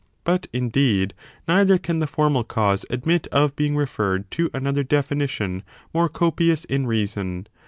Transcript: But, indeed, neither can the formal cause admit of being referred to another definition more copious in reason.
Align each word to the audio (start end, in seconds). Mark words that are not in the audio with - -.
But, 0.23 0.47
indeed, 0.51 1.13
neither 1.47 1.77
can 1.77 1.99
the 1.99 2.07
formal 2.07 2.43
cause 2.43 2.87
admit 2.89 3.27
of 3.27 3.55
being 3.55 3.75
referred 3.75 4.31
to 4.31 4.49
another 4.51 4.81
definition 4.83 5.61
more 5.93 6.09
copious 6.09 6.65
in 6.65 6.87
reason. 6.87 7.45